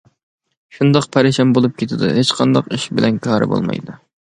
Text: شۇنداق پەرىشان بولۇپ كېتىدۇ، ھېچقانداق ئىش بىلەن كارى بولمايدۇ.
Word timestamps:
شۇنداق 0.77 1.07
پەرىشان 1.17 1.51
بولۇپ 1.59 1.77
كېتىدۇ، 1.83 2.11
ھېچقانداق 2.17 2.73
ئىش 2.79 2.89
بىلەن 3.01 3.23
كارى 3.29 3.53
بولمايدۇ. 3.55 4.03